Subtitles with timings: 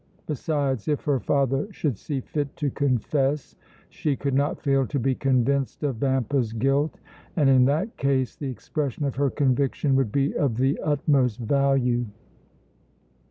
[0.25, 3.55] Besides, if her father should see fit to confess
[3.87, 6.99] she could not fail to be convinced of Vampa's guilt
[7.35, 12.05] and in that case the expression of her conviction would be of the utmost value.